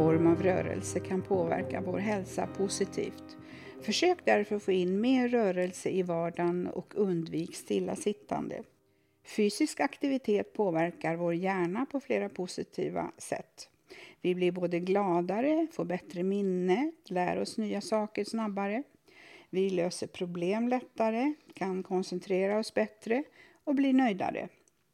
Form 0.00 0.26
av 0.26 0.42
rörelse 0.42 1.00
kan 1.00 1.22
påverka 1.22 1.80
vår 1.80 1.98
hälsa 1.98 2.46
positivt. 2.46 3.36
Försök 3.82 4.18
därför 4.24 4.58
få 4.58 4.72
in 4.72 5.00
mer 5.00 5.28
rörelse 5.28 5.88
i 5.90 6.02
vardagen 6.02 6.66
och 6.66 6.92
undvik 6.96 7.56
stillasittande. 7.56 8.62
Fysisk 9.36 9.80
aktivitet 9.80 10.52
påverkar 10.52 11.16
vår 11.16 11.34
hjärna 11.34 11.86
på 11.86 12.00
flera 12.00 12.28
positiva 12.28 13.12
sätt. 13.18 13.68
Vi 14.20 14.34
blir 14.34 14.52
både 14.52 14.80
gladare, 14.80 15.66
får 15.72 15.84
bättre 15.84 16.22
minne, 16.22 16.92
lär 17.08 17.40
oss 17.40 17.58
nya 17.58 17.80
saker 17.80 18.24
snabbare. 18.24 18.82
Vi 19.50 19.70
löser 19.70 20.06
problem 20.06 20.68
lättare, 20.68 21.34
kan 21.54 21.82
koncentrera 21.82 22.58
oss 22.58 22.74
bättre 22.74 23.24
och 23.64 23.74
blir 23.74 23.92
nöjdare. 23.92 24.48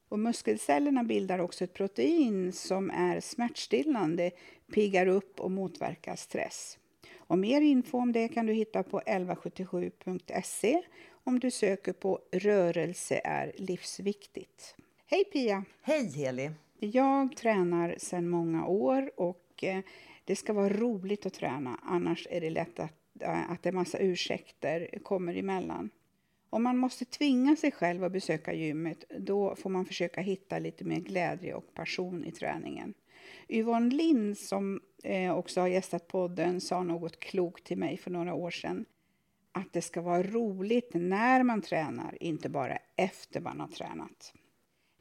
Och 0.09 0.19
muskelcellerna 0.19 1.05
bildar 1.05 1.39
också 1.39 1.65
ett 1.65 1.73
protein 1.73 2.53
som 2.53 2.91
är 2.91 3.21
smärtstillande, 3.21 4.31
piggar 4.73 5.07
upp 5.07 5.41
och 5.41 5.51
motverkar 5.51 6.17
stress. 6.17 6.79
Och 7.17 7.39
mer 7.39 7.61
info 7.61 7.99
om 7.99 8.13
det 8.13 8.29
kan 8.29 8.47
du 8.47 8.53
hitta 8.53 8.83
på 8.83 9.01
1177.se 9.01 10.83
om 11.25 11.41
du 11.41 11.51
söker 11.51 11.93
på 11.93 12.21
rörelse 12.33 13.21
är 13.25 13.53
livsviktigt. 13.57 14.77
Hej 15.07 15.25
Pia! 15.25 15.65
Hej 15.83 16.13
Heli! 16.13 16.51
Jag 16.79 17.37
tränar 17.37 17.95
sedan 17.99 18.29
många 18.29 18.67
år 18.67 19.11
och 19.17 19.65
eh, 19.65 19.81
det 20.25 20.37
ska 20.37 20.53
vara 20.53 20.69
roligt 20.69 21.27
att 21.27 21.35
träna, 21.35 21.81
annars 21.83 22.27
är 22.31 22.41
det 22.41 22.51
lätt 22.51 22.81
att, 22.81 23.23
eh, 23.23 23.51
att 23.51 23.67
en 23.67 23.75
massa 23.75 23.99
ursäkter 23.99 24.99
kommer 25.03 25.35
emellan. 25.35 25.91
Om 26.51 26.63
man 26.63 26.77
måste 26.77 27.05
tvinga 27.05 27.57
sig 27.57 27.73
själv 27.73 28.05
att 28.05 28.13
besöka 28.13 28.53
gymmet, 28.53 29.05
då 29.19 29.57
får 29.57 29.71
man 29.71 29.85
försöka 29.85 30.21
hitta 30.21 30.59
lite 30.59 30.85
mer 30.85 31.01
glädje 31.01 31.55
och 31.55 31.75
passion 31.75 32.25
i 32.25 32.33
träningen. 32.33 32.95
Yvonne 33.49 33.95
Lind, 33.95 34.39
som 34.39 34.81
eh, 35.03 35.37
också 35.37 35.61
har 35.61 35.69
gästat 35.69 36.09
podden, 36.09 36.61
sa 36.61 36.83
något 36.83 37.21
klokt 37.21 37.67
till 37.67 37.79
mig 37.79 37.97
för 37.97 38.11
några 38.11 38.35
år 38.35 38.51
sedan. 38.51 38.85
Att 39.53 39.73
det 39.73 39.83
ska 39.83 40.01
vara 40.01 40.23
roligt 40.23 40.91
när 40.95 41.43
man 41.43 41.63
tränar, 41.63 42.19
inte 42.21 42.49
bara 42.49 42.79
efter 42.97 43.41
man 43.41 43.61
har 43.61 43.69
tränat. 43.69 44.33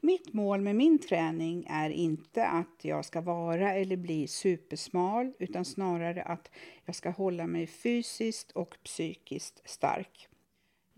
Mitt 0.00 0.32
mål 0.32 0.60
med 0.60 0.76
min 0.76 0.98
träning 0.98 1.66
är 1.70 1.90
inte 1.90 2.46
att 2.46 2.84
jag 2.84 3.04
ska 3.04 3.20
vara 3.20 3.74
eller 3.74 3.96
bli 3.96 4.26
supersmal, 4.26 5.32
utan 5.38 5.64
snarare 5.64 6.22
att 6.22 6.50
jag 6.84 6.94
ska 6.94 7.10
hålla 7.10 7.46
mig 7.46 7.66
fysiskt 7.66 8.50
och 8.50 8.76
psykiskt 8.84 9.62
stark. 9.64 10.28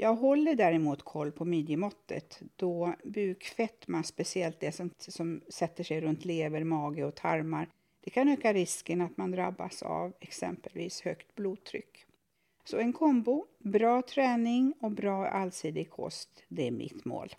Jag 0.00 0.14
håller 0.14 0.54
däremot 0.54 1.02
koll 1.02 1.32
på 1.32 1.44
midjemåttet 1.44 2.40
då 2.56 2.94
bukfetma, 3.04 4.02
speciellt 4.02 4.60
det 4.60 4.72
som, 4.72 4.90
som 4.98 5.40
sätter 5.48 5.84
sig 5.84 6.00
runt 6.00 6.24
lever, 6.24 6.64
mage 6.64 7.04
och 7.04 7.14
tarmar, 7.14 7.68
det 8.00 8.10
kan 8.10 8.28
öka 8.28 8.52
risken 8.52 9.00
att 9.00 9.16
man 9.16 9.30
drabbas 9.30 9.82
av 9.82 10.12
exempelvis 10.20 11.00
högt 11.00 11.34
blodtryck. 11.34 12.04
Så 12.64 12.78
en 12.78 12.92
kombo, 12.92 13.46
bra 13.58 14.02
träning 14.02 14.74
och 14.80 14.90
bra 14.90 15.28
allsidig 15.28 15.90
kost, 15.90 16.42
det 16.48 16.66
är 16.66 16.70
mitt 16.70 17.04
mål. 17.04 17.34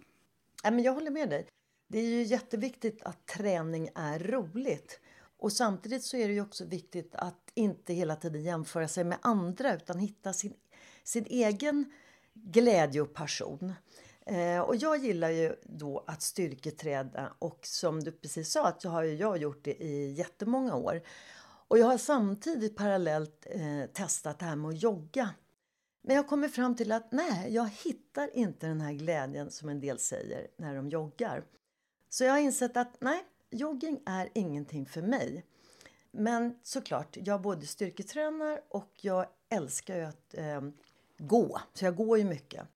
Ja, 0.63 0.71
men 0.71 0.83
jag 0.83 0.93
håller 0.93 1.11
med 1.11 1.29
dig. 1.29 1.47
Det 1.87 1.99
är 1.99 2.07
ju 2.07 2.23
jätteviktigt 2.23 3.03
att 3.03 3.25
träning 3.25 3.89
är 3.95 4.19
roligt. 4.19 4.99
Och 5.37 5.53
samtidigt 5.53 6.03
så 6.03 6.17
är 6.17 6.27
det 6.27 6.33
ju 6.33 6.41
också 6.41 6.65
viktigt 6.65 7.15
att 7.15 7.51
inte 7.53 7.93
hela 7.93 8.15
tiden 8.15 8.43
jämföra 8.43 8.87
sig 8.87 9.03
med 9.03 9.17
andra 9.21 9.75
utan 9.75 9.99
hitta 9.99 10.33
sin, 10.33 10.53
sin 11.03 11.25
egen 11.25 11.91
glädje 12.43 13.01
och 13.01 13.13
passion. 13.13 13.73
Eh, 14.25 14.59
och 14.59 14.75
jag 14.75 14.97
gillar 14.97 15.29
ju 15.29 15.55
då 15.63 16.03
att 16.07 16.21
styrketräda 16.21 17.33
och 17.39 17.59
som 17.63 18.03
du 18.03 18.11
precis 18.11 18.51
sa 18.51 18.67
att 18.67 18.83
jag 18.83 18.91
har 18.91 19.03
ju 19.03 19.15
jag 19.15 19.37
gjort 19.37 19.63
det 19.63 19.83
i 19.83 20.11
jättemånga 20.11 20.75
år. 20.75 21.01
Och 21.67 21.79
jag 21.79 21.85
har 21.85 21.97
samtidigt 21.97 22.77
parallellt 22.77 23.47
eh, 23.49 23.89
testat 23.93 24.39
det 24.39 24.45
här 24.45 24.55
med 24.55 24.69
att 24.69 24.83
jogga. 24.83 25.29
Men 26.01 26.15
jag 26.15 26.27
kommer 26.27 26.47
fram 26.47 26.75
till 26.75 26.91
att 26.91 27.11
nej, 27.11 27.53
jag 27.53 27.69
hittar 27.69 28.37
inte 28.37 28.67
den 28.67 28.81
här 28.81 28.93
glädjen 28.93 29.51
som 29.51 29.69
en 29.69 29.79
del 29.79 29.99
säger 29.99 30.47
när 30.57 30.75
de 30.75 30.89
joggar. 30.89 31.43
Så 32.09 32.23
jag 32.23 32.31
har 32.31 32.39
insett 32.39 32.77
att 32.77 32.97
nej, 32.99 33.25
jogging 33.49 33.99
är 34.05 34.29
ingenting 34.33 34.85
för 34.85 35.01
mig. 35.01 35.45
Men 36.11 36.59
såklart, 36.63 37.17
jag 37.17 37.41
både 37.41 37.65
styrketränar 37.65 38.61
och 38.69 38.91
jag 39.01 39.25
älskar 39.49 39.97
ju 39.97 40.03
att 40.03 40.33
eh, 40.33 40.61
gå. 41.19 41.61
Så 41.73 41.85
jag 41.85 41.95
går 41.95 42.17
ju 42.17 42.23
mycket. 42.23 42.67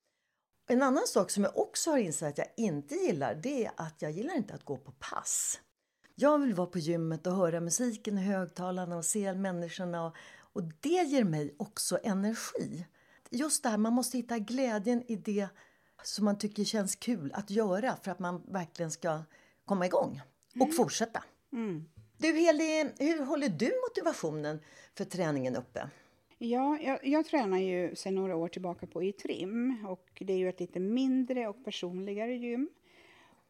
En 0.68 0.81
annan 0.81 1.08
sak 1.08 1.31
som 1.31 1.44
jag 1.44 1.58
också 1.58 1.92
har 1.92 1.98
insett 1.98 2.30
att 2.30 2.38
jag 2.38 2.48
inte 2.58 2.96
gillar 2.96 3.36
det 3.36 3.66
är 3.66 3.72
att 3.78 4.02
jag 4.02 4.12
gillar 4.12 4.36
inte 4.36 4.54
att 4.54 4.66
gå 4.66 4.78
på 4.78 4.92
pass. 4.92 5.59
Jag 6.16 6.40
vill 6.40 6.54
vara 6.54 6.68
på 6.68 6.80
gymmet 6.80 7.28
och 7.28 7.36
höra 7.36 7.62
musiken 7.62 8.18
i 8.18 8.22
högtalarna 8.22 8.98
och 8.98 9.06
se 9.06 9.34
människorna 9.34 10.06
och, 10.06 10.16
och 10.54 10.64
det 10.64 11.04
ger 11.04 11.24
mig 11.24 11.56
också 11.58 12.00
energi. 12.04 12.86
Just 13.30 13.64
det 13.64 13.70
här, 13.70 13.78
man 13.78 13.94
måste 13.94 14.18
hitta 14.18 14.40
glädjen 14.40 15.04
i 15.08 15.16
det 15.16 15.48
som 16.04 16.25
man 16.25 16.38
tycker 16.38 16.64
känns 16.64 16.96
kul 16.96 17.31
att 17.34 17.50
göra 17.50 17.98
för 18.04 18.12
att 18.12 18.20
man 18.20 18.44
verkligen 18.48 18.92
ska 18.92 19.24
komma 19.66 19.86
igång 19.86 20.22
och 20.56 20.62
mm. 20.62 20.74
fortsätta. 20.74 21.24
Mm. 21.54 21.86
Du 22.18 22.34
Heli, 22.34 22.92
hur 23.00 23.25
håller 23.25 23.50
du 23.50 23.72
motivationen 23.90 24.60
för 24.98 25.06
träningen 25.06 25.56
uppe? 25.56 25.90
Ja, 26.46 26.78
jag, 26.81 27.08
jag, 27.08 27.26
tränar 27.26 27.58
ju 27.58 27.96
sedan 27.96 28.16
några 28.16 28.36
år 28.36 28.48
tillbaka 28.48 28.88
på 28.88 29.04
E-trim 29.04 29.86
och 29.88 30.08
det 30.20 30.34
är 30.34 30.38
ju 30.38 30.50
ett 30.50 30.59
lite 30.59 30.80
mindre 30.80 31.48
och 31.48 31.66
personligare 31.66 32.36
gym. 32.36 32.70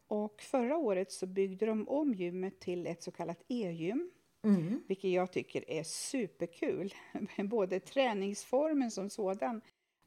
Och 0.06 0.42
förra 0.42 0.76
året 0.76 1.12
så 1.12 1.26
byggde 1.26 1.66
de 1.66 1.88
om 1.88 2.14
gymmet 2.14 2.60
till 2.60 2.86
ett 2.86 3.02
så 3.02 3.10
kallat 3.10 3.44
e-gym. 3.48 4.10
Mm. 4.44 4.82
Vilket 4.86 5.10
jag 5.10 5.32
tycker 5.32 5.70
är 5.70 5.82
superkul. 5.82 6.94
Både 7.44 7.80
träningsformen 7.80 8.90
som 8.90 9.10
sådan, 9.10 9.60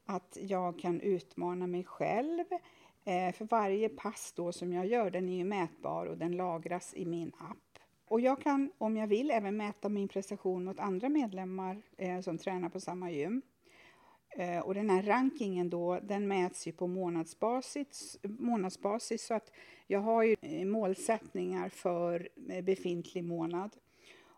att 0.05 0.37
jag 0.41 0.79
kan 0.79 1.01
utmana 1.01 1.67
mig 1.67 1.83
själv. 1.83 2.45
Eh, 3.05 3.33
för 3.33 3.45
varje 3.45 3.89
pass 3.89 4.33
då 4.35 4.51
som 4.51 4.73
jag 4.73 4.85
gör, 4.85 5.11
den 5.11 5.29
är 5.29 5.37
ju 5.37 5.43
mätbar 5.43 6.05
och 6.05 6.17
den 6.17 6.37
lagras 6.37 6.93
i 6.93 7.05
min 7.05 7.31
app. 7.37 7.66
Och 8.07 8.21
jag 8.21 8.41
kan, 8.41 8.71
om 8.77 8.97
jag 8.97 9.07
vill, 9.07 9.31
även 9.31 9.57
mäta 9.57 9.89
min 9.89 10.07
prestation 10.07 10.63
mot 10.63 10.79
andra 10.79 11.09
medlemmar 11.09 11.81
eh, 11.97 12.19
som 12.19 12.37
tränar 12.37 12.69
på 12.69 12.79
samma 12.79 13.11
gym. 13.11 13.41
Eh, 14.29 14.59
och 14.59 14.73
den 14.73 14.89
här 14.89 15.03
rankingen 15.03 15.69
då, 15.69 15.99
den 16.03 16.27
mäts 16.27 16.67
ju 16.67 16.71
på 16.71 16.87
månadsbasis, 16.87 18.19
månadsbasis 18.23 19.25
så 19.25 19.33
att 19.33 19.51
jag 19.87 19.99
har 19.99 20.23
ju 20.23 20.35
eh, 20.41 20.65
målsättningar 20.65 21.69
för 21.69 22.29
eh, 22.49 22.63
befintlig 22.63 23.23
månad. 23.23 23.75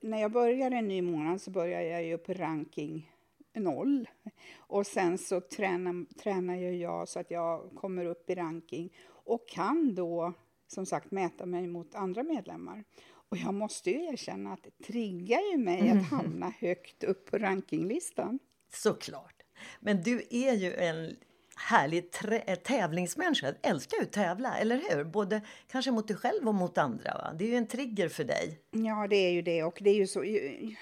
När 0.01 0.21
jag 0.21 0.31
börjar 0.31 0.71
en 0.71 0.87
ny 0.87 1.01
månad 1.01 1.41
så 1.41 1.51
börjar 1.51 1.81
jag 1.81 2.03
ju 2.03 2.17
på 2.17 2.33
ranking 2.33 3.11
noll. 3.53 4.09
Och 4.57 4.87
sen 4.87 5.17
så 5.17 5.41
tränar, 5.41 6.13
tränar 6.13 6.55
jag 6.55 7.09
så 7.09 7.19
att 7.19 7.31
jag 7.31 7.69
kommer 7.75 8.05
upp 8.05 8.29
i 8.29 8.35
ranking 8.35 8.93
och 9.07 9.49
kan 9.49 9.95
då 9.95 10.33
som 10.67 10.85
sagt 10.85 11.11
mäta 11.11 11.45
mig 11.45 11.67
mot 11.67 11.95
andra 11.95 12.23
medlemmar. 12.23 12.83
Och 13.29 13.37
jag 13.37 13.53
måste 13.53 13.91
ju 13.91 14.05
erkänna 14.05 14.53
att 14.53 14.63
det 14.63 14.85
triggar 14.85 15.51
ju 15.51 15.57
mig 15.57 15.79
mm. 15.79 15.97
att 15.97 16.09
hamna 16.09 16.53
högt 16.59 17.03
upp 17.03 17.31
på 17.31 17.37
rankinglistan. 17.37 18.39
Såklart. 18.73 19.35
Men 19.79 20.03
du 20.03 20.27
är 20.29 20.53
ju 20.53 20.73
en 20.73 21.15
härlig 21.55 22.11
trä- 22.11 22.55
tävlingsmänniska. 22.55 23.45
Jag 23.45 23.71
älskar 23.71 23.97
ju 23.97 24.03
att 24.03 24.11
tävla, 24.11 24.57
eller 24.57 24.81
hur? 24.89 25.03
Både 25.03 25.41
kanske 25.67 25.91
mot 25.91 26.07
dig 26.07 26.17
själv 26.17 26.47
och 26.47 26.55
mot 26.55 26.77
andra. 26.77 27.13
Va? 27.13 27.33
Det 27.39 27.45
är 27.45 27.49
ju 27.49 27.55
en 27.55 27.67
trigger 27.67 28.09
för 28.09 28.23
dig. 28.23 28.59
Ja, 28.71 29.07
det 29.09 29.15
är 29.15 29.31
ju 29.31 29.41
det. 29.41 29.63
Och 29.63 29.79
det 29.81 29.89
är 29.89 29.95
ju 29.95 30.07
så, 30.07 30.23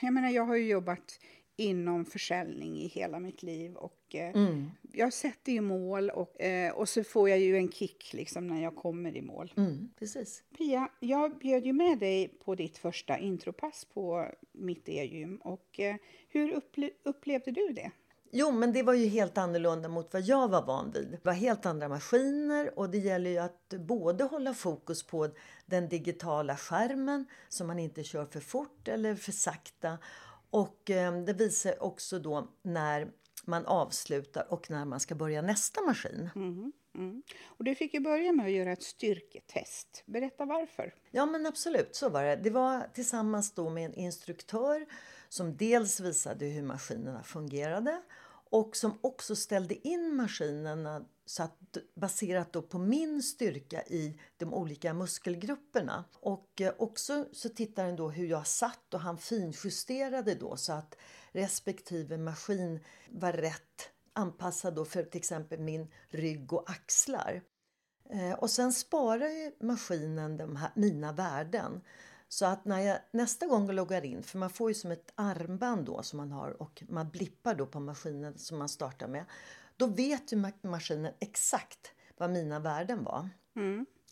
jag 0.02 0.14
menar, 0.14 0.30
jag 0.30 0.46
har 0.46 0.56
ju 0.56 0.68
jobbat 0.68 1.20
inom 1.58 2.06
försäljning 2.06 2.78
i 2.78 2.88
hela 2.88 3.20
mitt 3.20 3.44
liv 3.44 3.76
och 3.76 3.94
eh, 4.16 4.30
Mm. 4.30 4.72
jag 4.94 5.14
sätter 5.14 5.52
ju 5.52 5.62
mål 5.62 6.10
och, 6.10 6.42
eh, 6.42 6.72
och 6.74 6.90
så 6.90 7.04
får 7.04 7.30
jag 7.30 7.40
ju 7.40 7.58
en 7.58 7.72
kick 7.72 8.14
liksom 8.14 8.48
när 8.48 8.64
jag 8.64 8.76
kommer 8.76 9.16
i 9.18 9.22
mål. 9.22 9.54
Mm, 9.58 9.90
precis. 10.00 10.44
Pia, 10.58 10.90
jag 11.00 11.38
bjöd 11.38 11.66
ju 11.66 11.74
med 11.74 12.00
dig 12.00 12.28
på 12.46 12.56
ditt 12.56 12.78
första 12.78 13.18
intropass 13.18 13.86
på 13.94 14.26
mitt 14.52 14.90
e-gym 14.90 15.38
och 15.38 15.80
eh, 15.80 15.96
hur 16.30 16.54
upple- 16.56 16.92
upplevde 17.04 17.52
du 17.52 17.68
det? 17.68 17.92
Jo, 18.32 18.52
men 18.52 18.74
det 18.74 18.84
var 18.84 18.94
ju 18.94 19.08
helt 19.08 19.38
annorlunda 19.38 19.90
mot 19.90 20.14
vad 20.14 20.22
jag 20.22 20.48
var 20.48 20.66
van 20.66 20.92
vid. 20.92 21.08
Det 21.12 21.26
var 21.26 21.34
helt 21.34 21.66
andra 21.66 21.88
maskiner 21.90 22.80
och 22.80 22.90
det 22.90 22.98
gäller 22.98 23.30
ju 23.30 23.38
att 23.38 23.70
både 23.80 24.24
hålla 24.24 24.54
fokus 24.54 25.04
på 25.04 25.30
den 25.66 25.90
digitala 25.90 26.58
skärmen 26.58 27.26
så 27.50 27.66
man 27.66 27.80
inte 27.80 28.04
kör 28.04 28.26
för 28.26 28.40
fort 28.40 28.88
eller 28.88 29.16
för 29.16 29.32
sakta. 29.32 29.98
Och 30.50 30.90
eh, 30.90 31.18
det 31.24 31.34
visar 31.34 31.84
också 31.84 32.20
då 32.20 32.48
när 32.62 33.08
man 33.48 33.66
avslutar 33.66 34.54
och 34.54 34.70
när 34.70 34.86
man 34.86 35.00
ska 35.00 35.16
börja 35.16 35.42
nästa 35.42 35.82
maskin. 35.82 36.30
Mhm, 36.36 36.72
mm. 36.96 37.24
Och 37.46 37.64
du 37.64 37.76
fick 37.76 37.94
ju 37.94 38.00
börja 38.00 38.32
med 38.32 38.46
att 38.46 38.52
göra 38.52 38.72
ett 38.72 38.84
styrketest. 38.84 40.04
Berätta 40.06 40.46
varför. 40.46 40.94
Ja 41.12 41.26
men 41.26 41.46
absolut, 41.46 41.96
så 41.96 42.10
var 42.10 42.24
det. 42.24 42.36
Det 42.36 42.50
var 42.50 42.88
tillsammans 42.94 43.52
då 43.54 43.70
med 43.70 43.86
en 43.86 43.94
instruktör 43.94 44.86
som 45.30 45.58
dels 45.58 46.00
visade 46.00 46.46
hur 46.46 46.64
maskinerna 46.64 47.24
fungerade 47.24 48.02
och 48.50 48.76
som 48.76 49.00
också 49.02 49.36
ställde 49.36 49.88
in 49.88 50.16
maskinerna 50.16 51.06
så 51.30 51.44
att, 51.44 51.78
baserat 51.96 52.54
då 52.54 52.62
på 52.62 52.78
min 52.78 53.24
styrka 53.24 53.84
i 53.84 54.20
de 54.38 54.54
olika 54.54 54.94
muskelgrupperna. 54.94 56.04
Och 56.14 56.62
eh, 56.62 56.74
också 56.78 57.26
så 57.32 57.50
tittade 57.50 57.88
han 57.88 57.96
då 57.96 58.10
hur 58.10 58.28
jag 58.28 58.48
satt 58.48 58.94
och 58.94 59.00
han 59.00 59.18
finjusterade 59.18 60.36
då 60.36 60.58
så 60.58 60.74
att 60.74 60.98
respektive 61.32 62.18
maskin 62.18 62.80
var 63.10 63.34
rätt 63.34 63.90
anpassad 64.14 64.76
då 64.76 64.86
för 64.86 65.04
till 65.04 65.20
exempel 65.20 65.60
min 65.60 65.88
rygg 66.10 66.54
och 66.54 66.70
axlar. 66.70 67.42
Eh, 68.10 68.34
och 68.34 68.50
sen 68.50 68.74
sparar 68.74 69.30
ju 69.30 69.52
maskinen 69.60 70.38
de 70.38 70.56
här, 70.56 70.72
mina 70.76 71.12
värden. 71.12 71.82
Så 72.28 72.46
att 72.46 72.66
när 72.66 72.80
jag 72.80 73.00
nästa 73.12 73.48
gång 73.48 73.72
loggar 73.72 74.06
in, 74.06 74.24
för 74.24 74.38
man 74.38 74.50
får 74.50 74.70
ju 74.70 74.74
som 74.74 74.92
ett 74.92 75.12
armband 75.16 75.86
då 75.86 76.04
som 76.04 76.18
man 76.18 76.32
har 76.32 76.62
och 76.62 76.84
man 76.90 77.10
blippar 77.10 77.56
då 77.56 77.66
på 77.66 77.80
maskinen 77.80 78.38
som 78.38 78.58
man 78.58 78.70
startar 78.70 79.08
med. 79.08 79.26
Då 79.78 79.88
vet 79.88 80.34
ju 80.34 80.38
ma- 80.38 80.68
maskinen 80.68 81.14
exakt 81.20 81.92
vad 82.18 82.30
mina 82.30 82.60
värden 82.60 83.04
var. 83.04 83.30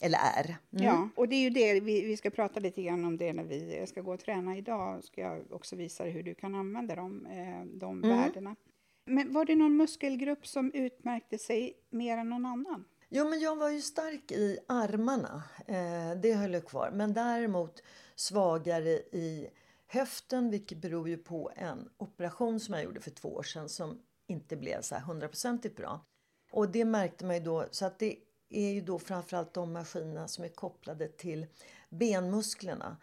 Eller 0.01 0.19
är. 0.37 0.45
Mm. 0.45 0.85
Ja, 0.85 1.09
och 1.15 1.29
det 1.29 1.35
är 1.35 1.39
ju 1.41 1.49
det 1.49 1.79
vi, 1.79 2.05
vi 2.05 2.17
ska 2.17 2.29
prata 2.29 2.59
lite 2.59 2.83
grann 2.83 3.05
om 3.05 3.17
det 3.17 3.33
när 3.33 3.43
vi 3.43 3.85
ska 3.87 4.01
gå 4.01 4.13
och 4.13 4.19
träna 4.19 4.57
idag. 4.57 5.03
Ska 5.03 5.21
jag 5.21 5.51
också 5.51 5.75
visa 5.75 6.03
dig 6.03 6.11
hur 6.13 6.23
du 6.23 6.35
kan 6.35 6.55
använda 6.55 6.95
dem, 6.95 7.25
eh, 7.25 7.77
de 7.77 8.01
värdena. 8.01 8.55
Men 9.05 9.33
var 9.33 9.45
det 9.45 9.55
någon 9.55 9.77
muskelgrupp 9.77 10.47
som 10.47 10.71
utmärkte 10.73 11.37
sig 11.37 11.73
mer 11.89 12.17
än 12.17 12.29
någon 12.29 12.45
annan? 12.45 12.85
Jo, 13.09 13.29
men 13.29 13.39
jag 13.39 13.55
var 13.55 13.69
ju 13.69 13.81
stark 13.81 14.31
i 14.31 14.59
armarna. 14.67 15.43
Eh, 15.67 16.21
det 16.21 16.33
höll 16.33 16.53
jag 16.53 16.65
kvar. 16.65 16.91
Men 16.93 17.13
däremot 17.13 17.83
svagare 18.15 18.89
i 18.91 19.47
höften, 19.87 20.49
vilket 20.49 20.77
beror 20.77 21.09
ju 21.09 21.17
på 21.17 21.51
en 21.55 21.89
operation 21.97 22.59
som 22.59 22.73
jag 22.73 22.83
gjorde 22.83 23.01
för 23.01 23.11
två 23.11 23.29
år 23.29 23.43
sedan 23.43 23.69
som 23.69 24.01
inte 24.27 24.55
blev 24.55 24.81
så 24.81 24.95
här 24.95 25.01
hundraprocentigt 25.01 25.75
bra. 25.75 26.05
Och 26.51 26.69
det 26.69 26.85
märkte 26.85 27.25
man 27.25 27.35
ju 27.35 27.41
då. 27.41 27.65
Så 27.71 27.85
att 27.85 27.99
det 27.99 28.17
är 28.49 28.69
ju 28.69 28.81
då 28.81 28.99
framförallt 28.99 29.53
de 29.53 29.73
maskinerna 29.73 30.27
som 30.27 30.43
är 30.43 30.49
kopplade 30.49 31.07
till 31.07 31.47
benmusklerna. 31.89 32.97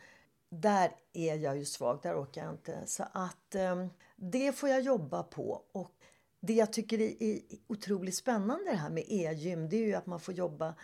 Där 0.50 0.96
är 1.12 1.34
jag 1.34 1.58
ju 1.58 1.64
svag, 1.64 2.00
där 2.02 2.22
orkar 2.22 2.44
jag 2.44 2.52
inte. 2.54 2.86
Så 2.86 3.04
att 3.12 3.54
eh, 3.54 3.86
det 4.16 4.52
får 4.52 4.68
jag 4.68 4.80
jobba 4.80 5.22
på. 5.22 5.62
Och 5.72 5.92
det 6.40 6.52
jag 6.52 6.72
tycker 6.72 7.00
är 7.00 7.22
är 7.22 7.40
otroligt 7.66 8.16
spännande 8.16 8.70
det 8.70 8.76
här 8.76 8.90
med 8.90 9.04
e-gym, 9.08 9.68
det 9.68 9.76
är 9.76 9.86
ju 9.86 9.94
att 9.94 10.06
man 10.06 10.20
får 10.20 10.34
jobba 10.34 10.74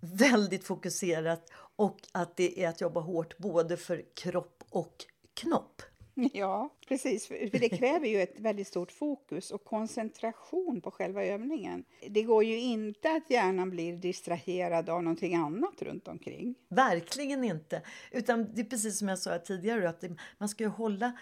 väldigt 0.00 0.64
fokuserat 0.64 1.50
och 1.76 1.98
att 2.12 2.36
det 2.36 2.64
är 2.64 2.68
att 2.68 2.80
jobba 2.80 3.00
hårt 3.00 3.38
både 3.38 3.76
för 3.76 4.04
kropp 4.14 4.64
och 4.70 5.04
knopp. 5.34 5.82
Ja, 6.32 6.70
precis. 6.88 7.26
För 7.26 7.58
det 7.58 7.68
kräver 7.68 8.06
ju 8.06 8.22
ett 8.22 8.40
väldigt 8.40 8.68
stort 8.68 8.92
fokus 8.92 9.50
och 9.50 9.64
koncentration 9.64 10.80
på 10.80 10.90
själva 10.90 11.24
övningen. 11.24 11.84
Det 12.08 12.22
går 12.22 12.44
ju 12.44 12.60
inte 12.60 13.10
att 13.10 13.30
hjärnan 13.30 13.70
blir 13.70 13.96
distraherad 13.96 14.88
av 14.88 15.02
någonting 15.02 15.34
annat 15.34 15.82
runt 15.82 16.08
omkring. 16.08 16.54
Verkligen 16.68 17.44
inte. 17.44 17.82
Utan 18.12 18.54
det 18.54 18.60
är 18.60 18.64
precis 18.64 18.98
som 18.98 19.08
jag 19.08 19.18
sa 19.18 19.38
tidigare, 19.38 19.88
att 19.88 20.04
man 20.38 20.48
ska 20.48 20.64
ju 20.64 20.70
hålla 20.70 21.12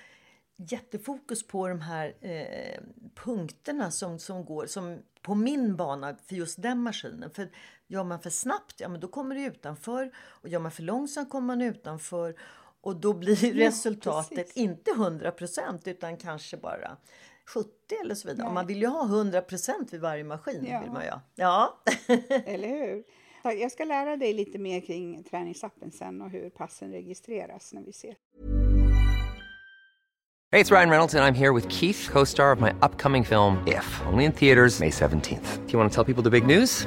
jättefokus 0.56 1.47
på 1.47 1.69
de 1.69 1.81
här 1.81 2.14
eh, 2.20 2.81
punkterna 3.14 3.90
som, 3.90 4.19
som 4.19 4.44
går 4.44 4.67
som 4.67 4.99
på 5.23 5.35
min 5.35 5.76
bana 5.76 6.17
för 6.26 6.35
just 6.35 6.62
den 6.62 6.79
maskinen. 6.79 7.31
För 7.31 7.50
gör 7.87 8.05
man 8.05 8.20
för 8.20 8.31
snabbt, 8.31 8.81
ja 8.81 8.88
men 8.88 9.00
då 9.00 9.08
kommer 9.08 9.35
det 9.35 9.44
utanför. 9.44 10.11
Och 10.17 10.49
gör 10.49 10.61
man 10.61 10.73
för 10.73 10.82
långsamt 10.82 11.31
kommer 11.31 11.47
man 11.47 11.62
utanför. 11.62 12.35
Och 12.85 12.97
då 12.97 13.13
blir 13.13 13.45
Ja, 13.57 13.67
resultatet 13.69 14.37
precis. 14.37 14.57
inte 14.57 14.91
100% 14.91 15.89
utan 15.89 16.17
kanske 16.17 16.57
bara 16.57 16.97
70 17.47 17.71
eller 18.03 18.15
så 18.15 18.29
vidare. 18.29 18.39
Nej. 18.43 18.49
Och 18.49 18.55
man 18.55 18.67
vill 18.67 18.81
ju 18.81 18.87
ha 18.87 19.05
100% 19.07 19.91
vid 19.91 20.01
varje 20.01 20.25
maskin. 20.25 20.67
Ja. 20.69 20.81
Vill 20.81 20.91
man 20.91 21.05
ju. 21.05 21.11
ha. 21.11 21.21
Ja. 21.35 21.83
Eller 22.47 22.69
hur? 22.69 23.05
Jag 23.61 23.73
ska 23.73 23.85
lära 23.85 24.17
dig 24.17 24.33
lite 24.33 24.59
mer 24.59 24.81
kring 24.81 25.25
träningsappen 25.25 25.91
sen 25.93 26.23
och 26.23 26.31
hur 26.31 26.51
passen 26.51 26.91
registreras 26.91 27.73
när 27.73 27.83
vi 27.83 27.93
ser. 27.93 28.15
Hey, 30.53 30.63
it's 30.63 30.71
Ryan 30.71 30.91
Reynolds, 30.91 31.15
and 31.15 31.25
I'm 31.25 31.35
here 31.35 31.53
with 31.53 31.69
Keith, 31.69 32.11
co 32.13 32.25
star 32.27 32.53
of 32.53 32.61
my 32.61 32.71
upcoming 32.83 33.25
film, 33.25 33.57
If, 33.67 34.03
only 34.13 34.25
in 34.25 34.33
theaters, 34.33 34.81
May 34.81 34.91
17th. 34.91 35.67
Do 35.67 35.73
you 35.73 35.79
want 35.79 35.93
to 35.93 35.95
tell 35.95 36.15
people 36.15 36.31
the 36.31 36.41
big 36.41 36.47
news? 36.47 36.87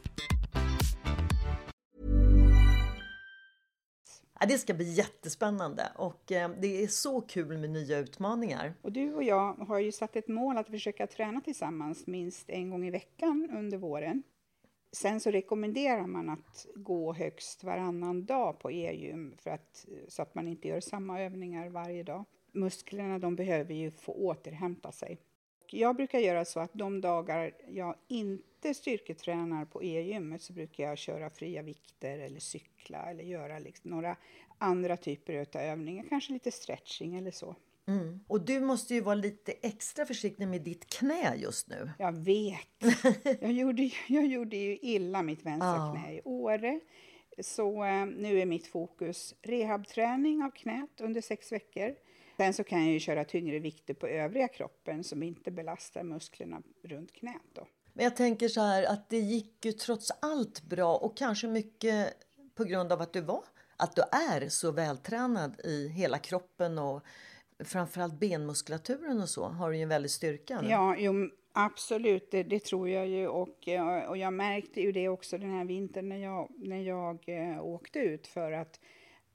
Ja, 4.41 4.47
det 4.47 4.57
ska 4.57 4.73
bli 4.73 4.93
jättespännande 4.93 5.91
och 5.95 6.31
eh, 6.31 6.51
det 6.59 6.83
är 6.83 6.87
så 6.87 7.21
kul 7.21 7.57
med 7.57 7.69
nya 7.69 7.97
utmaningar. 7.97 8.73
Och 8.81 8.91
du 8.91 9.13
och 9.13 9.23
jag 9.23 9.53
har 9.53 9.79
ju 9.79 9.91
satt 9.91 10.15
ett 10.15 10.27
mål 10.27 10.57
att 10.57 10.69
försöka 10.69 11.07
träna 11.07 11.41
tillsammans 11.41 12.07
minst 12.07 12.49
en 12.49 12.69
gång 12.69 12.87
i 12.87 12.91
veckan 12.91 13.49
under 13.53 13.77
våren. 13.77 14.23
Sen 14.91 15.19
så 15.19 15.31
rekommenderar 15.31 16.07
man 16.07 16.29
att 16.29 16.65
gå 16.75 17.13
högst 17.13 17.63
varannan 17.63 18.25
dag 18.25 18.59
på 18.59 18.71
e-gym 18.71 19.33
för 19.37 19.49
att, 19.49 19.85
eh, 19.87 20.07
så 20.07 20.21
att 20.21 20.35
man 20.35 20.47
inte 20.47 20.67
gör 20.67 20.79
samma 20.79 21.21
övningar 21.21 21.69
varje 21.69 22.03
dag. 22.03 22.25
Musklerna 22.51 23.19
de 23.19 23.35
behöver 23.35 23.73
ju 23.73 23.91
få 23.91 24.13
återhämta 24.13 24.91
sig. 24.91 25.19
Jag 25.73 25.95
brukar 25.95 26.19
göra 26.19 26.45
så 26.45 26.59
att 26.59 26.73
de 26.73 27.01
dagar 27.01 27.51
jag 27.67 27.95
inte 28.07 28.73
styrketränar 28.73 29.65
på 29.65 29.83
e-gymmet 29.83 30.41
så 30.41 30.53
brukar 30.53 30.83
jag 30.83 30.97
köra 30.97 31.29
fria 31.29 31.61
vikter 31.61 32.19
eller 32.19 32.39
cykla 32.39 33.09
eller 33.09 33.23
göra 33.23 33.59
liksom 33.59 33.91
några 33.91 34.15
andra 34.57 34.97
typer 34.97 35.33
av 35.55 35.61
övningar, 35.61 36.05
kanske 36.09 36.33
lite 36.33 36.51
stretching 36.51 37.15
eller 37.15 37.31
så. 37.31 37.55
Mm. 37.87 38.19
Och 38.27 38.41
du 38.45 38.59
måste 38.59 38.93
ju 38.93 39.01
vara 39.01 39.15
lite 39.15 39.51
extra 39.61 40.05
försiktig 40.05 40.47
med 40.47 40.61
ditt 40.61 40.85
knä 40.89 41.35
just 41.35 41.67
nu. 41.69 41.91
Jag 41.99 42.11
vet. 42.11 42.67
Jag 43.41 43.51
gjorde, 43.51 43.91
jag 44.07 44.25
gjorde 44.25 44.57
ju 44.57 44.77
illa 44.81 45.21
mitt 45.21 45.45
vänstra 45.45 45.67
Ja. 45.75 45.97
knä 46.01 46.13
i 46.13 46.21
Åre. 46.23 46.79
Så 47.41 47.83
eh, 47.85 48.05
nu 48.05 48.39
är 48.39 48.45
mitt 48.45 48.67
fokus 48.67 49.35
rehabträning 49.41 50.43
av 50.43 50.49
knät 50.49 51.01
under 51.01 51.21
sex 51.21 51.51
veckor. 51.51 51.95
Sen 52.41 52.53
så 52.53 52.63
kan 52.63 52.79
jag 52.79 52.93
ju 52.93 52.99
köra 52.99 53.23
tyngre 53.23 53.59
vikter 53.59 53.93
på 53.93 54.07
övriga 54.07 54.47
kroppen 54.47 55.03
som 55.03 55.23
inte 55.23 55.51
belastar 55.51 56.03
musklerna 56.03 56.61
runt 56.83 57.13
knät. 57.13 57.41
Då. 57.53 57.67
Men 57.93 58.03
jag 58.03 58.15
tänker 58.15 58.47
så 58.47 58.61
här 58.61 58.83
att 58.83 59.09
det 59.09 59.19
gick 59.19 59.65
ju 59.65 59.71
trots 59.71 60.11
allt 60.21 60.63
bra 60.63 60.95
och 60.97 61.17
kanske 61.17 61.47
mycket 61.47 62.13
på 62.55 62.63
grund 62.63 62.91
av 62.91 63.01
att 63.01 63.13
du 63.13 63.21
var, 63.21 63.43
att 63.77 63.95
du 63.95 64.01
är 64.01 64.49
så 64.49 64.71
vältränad 64.71 65.59
i 65.63 65.87
hela 65.87 66.17
kroppen 66.17 66.77
och 66.77 67.01
framförallt 67.59 68.19
benmuskulaturen 68.19 69.21
och 69.21 69.29
så 69.29 69.45
har 69.45 69.71
du 69.71 69.77
ju 69.77 69.83
en 69.83 69.89
väldig 69.89 70.11
styrka 70.11 70.61
nu. 70.61 70.69
Ja, 70.69 70.95
jo, 70.97 71.29
absolut, 71.53 72.31
det, 72.31 72.43
det 72.43 72.59
tror 72.59 72.89
jag 72.89 73.07
ju. 73.07 73.27
Och, 73.27 73.67
och 74.07 74.17
jag 74.17 74.33
märkte 74.33 74.81
ju 74.81 74.91
det 74.91 75.09
också 75.09 75.37
den 75.37 75.51
här 75.51 75.65
vintern 75.65 76.09
när 76.09 76.17
jag, 76.17 76.51
när 76.57 76.81
jag 76.81 77.23
eh, 77.25 77.65
åkte 77.65 77.99
ut 77.99 78.27
för 78.27 78.51
att, 78.51 78.79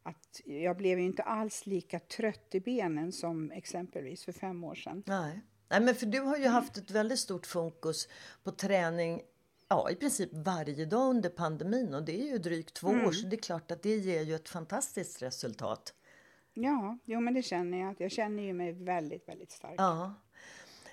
att 0.07 0.41
jag 0.45 0.77
blev 0.77 0.99
inte 0.99 1.23
alls 1.23 1.67
lika 1.67 1.99
trött 1.99 2.55
i 2.55 2.61
benen 2.61 3.13
som 3.13 3.51
exempelvis 3.51 4.25
för 4.25 4.33
fem 4.33 4.65
år 4.65 4.75
sedan. 4.75 5.03
Nej. 5.07 5.43
Nej, 5.69 5.81
men 5.81 5.95
för 5.95 6.07
du 6.07 6.21
har 6.21 6.37
ju 6.37 6.47
haft 6.47 6.77
ett 6.77 6.91
väldigt 6.91 7.19
stort 7.19 7.47
fokus 7.47 8.09
på 8.43 8.51
träning 8.51 9.23
ja, 9.69 9.91
i 9.91 9.95
princip 9.95 10.29
varje 10.33 10.85
dag 10.85 11.11
under 11.11 11.29
pandemin 11.29 11.95
och 11.95 12.05
det 12.05 12.21
är 12.21 12.27
ju 12.27 12.39
drygt 12.39 12.75
två 12.75 12.89
år 12.89 13.13
så 13.13 13.27
det 13.27 13.37
är 13.37 13.41
klart 13.41 13.71
att 13.71 13.83
det 13.83 13.97
ger 13.97 14.23
ju 14.23 14.35
ett 14.35 14.49
fantastiskt 14.49 15.23
resultat. 15.23 15.95
Ja, 16.55 16.99
jo, 17.05 17.21
men 17.21 17.35
det 17.35 17.43
känner 17.43 17.79
jag. 17.79 17.95
Jag 17.99 18.11
känner 18.11 18.43
ju 18.43 18.53
mig 18.53 18.73
väldigt, 18.73 19.29
väldigt 19.29 19.51
stark. 19.51 19.75
Ja. 19.77 20.15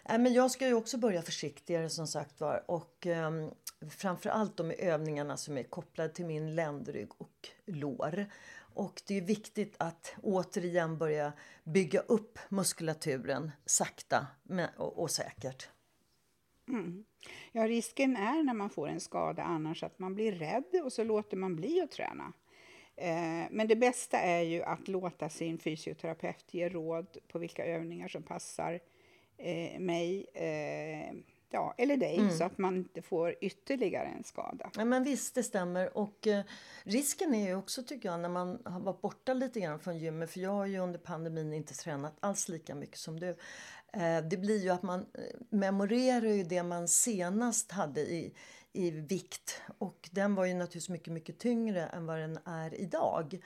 Nej, 0.09 0.19
men 0.19 0.33
jag 0.33 0.51
ska 0.51 0.67
ju 0.67 0.73
också 0.73 0.97
börja 0.97 1.21
försiktigare 1.21 1.89
som 1.89 2.07
sagt 2.07 2.41
var. 2.41 2.63
Och 2.67 3.05
um, 3.05 3.51
framförallt 3.89 4.57
de 4.57 4.71
övningarna 4.71 5.37
som 5.37 5.57
är 5.57 5.63
kopplade 5.63 6.09
till 6.09 6.25
min 6.25 6.55
ländrygg 6.55 7.09
och 7.17 7.49
lår. 7.65 8.25
Och 8.73 9.01
det 9.07 9.17
är 9.17 9.21
viktigt 9.21 9.75
att 9.77 10.15
återigen 10.21 10.97
börja 10.97 11.33
bygga 11.63 11.99
upp 11.99 12.39
muskulaturen 12.49 13.51
sakta 13.65 14.27
och, 14.77 15.11
säkert. 15.11 15.41
säkert. 15.41 15.69
Ja, 17.51 17.67
risken 17.67 18.15
är 18.15 18.43
när 18.43 18.53
man 18.53 18.69
får 18.69 18.87
en 18.87 18.99
skada 18.99 19.43
annars 19.43 19.83
att 19.83 19.99
man 19.99 20.15
blir 20.15 20.31
rädd 20.31 20.81
och 20.83 20.93
så 20.93 21.03
låter 21.03 21.37
man 21.37 21.55
bli 21.55 21.81
att 21.81 21.91
träna. 21.91 22.33
Eh, 22.95 23.47
men 23.51 23.67
det 23.67 23.75
bästa 23.75 24.19
är 24.19 24.41
ju 24.41 24.63
att 24.63 24.87
låta 24.87 25.29
sin 25.29 25.57
fysioterapeut 25.57 26.53
ge 26.53 26.69
råd 26.69 27.17
på 27.27 27.39
vilka 27.39 27.65
övningar 27.65 28.07
som 28.07 28.23
passar 28.23 28.79
eh, 29.37 29.79
mig 29.79 30.25
eh, 30.33 31.15
ja, 31.53 31.73
eller 31.77 31.97
dig 31.97 32.31
så 32.31 32.43
att 32.43 32.57
man 32.57 32.75
inte 32.75 33.01
får 33.01 33.35
ytterligare 33.41 34.07
en 34.07 34.23
skada. 34.23 34.69
Ja, 34.77 34.85
men 34.85 35.03
visst, 35.03 35.35
det 35.35 35.43
stämmer. 35.43 35.97
Och 35.97 36.27
eh, 36.27 36.43
risken 36.83 37.35
är 37.35 37.47
ju 37.47 37.55
också 37.55 37.83
tycker 37.83 38.09
jag 38.09 38.19
när 38.19 38.29
man 38.29 38.61
har 38.65 38.79
varit 38.79 39.01
borta 39.01 39.33
lite 39.33 39.59
grann 39.59 39.79
från 39.79 39.97
gymmet. 39.97 40.31
För 40.31 40.39
jag 40.39 40.51
har 40.51 40.65
ju 40.65 40.79
under 40.79 40.99
pandemin 40.99 41.53
inte 41.53 41.73
tränat 41.73 42.13
alls 42.19 42.49
lika 42.49 42.75
mycket 42.75 42.97
som 42.97 43.19
du. 43.19 43.29
Eh, 43.93 44.23
det 44.29 44.37
blir 44.37 44.63
ju 44.63 44.69
att 44.69 44.83
man 44.83 44.99
eh, 44.99 45.23
memorerar 45.49 46.27
ju 46.27 46.43
det 46.43 46.63
man 46.63 46.87
senast 46.87 47.71
hade 47.71 48.01
i, 48.01 48.33
i 48.73 48.91
vikt. 48.91 49.61
Och 49.77 50.09
den 50.11 50.35
var 50.35 50.45
ju 50.45 50.53
naturligtvis 50.53 50.89
mycket, 50.89 51.13
mycket 51.13 51.39
tyngre 51.39 51.85
än 51.85 52.05
vad 52.05 52.19
den 52.19 52.39
är 52.45 52.73
idag. 52.73 53.39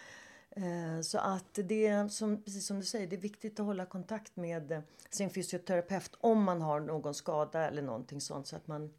Eh, 0.58 1.02
så 1.02 1.18
att 1.18 1.60
det 1.64 1.88
är 1.88 2.08
som, 2.08 2.44
precis 2.44 2.66
som 2.66 2.80
du 2.80 2.86
säger, 2.86 3.08
det 3.08 3.16
är 3.16 3.22
viktigt 3.22 3.60
att 3.60 3.66
hålla 3.66 3.86
kontakt 3.86 4.36
med 4.36 4.72
eh, 4.72 4.80
sin 5.10 5.30
fysioterapeut 5.30 6.16
om 6.22 6.44
man 6.44 6.62
har 6.62 6.80
någon 6.80 7.14
skada 7.14 7.68
eller 7.68 7.82
någonting 7.82 8.22
sånt 8.22 8.48
så 8.48 8.56
att 8.56 8.68
man, 8.68 8.94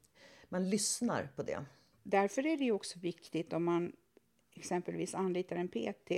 man 0.48 0.70
lyssnar 0.70 1.28
på 1.36 1.42
det. 1.42 1.64
Därför 2.02 2.46
är 2.46 2.56
det 2.56 2.72
också 2.72 2.98
viktigt 2.98 3.52
om 3.52 3.64
man 3.64 3.92
exempelvis 4.54 5.14
anlitar 5.14 5.56
en 5.56 5.68
PT 5.68 6.12